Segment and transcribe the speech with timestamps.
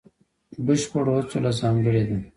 [0.65, 2.17] بشپړو هڅو له ځانګړې ده.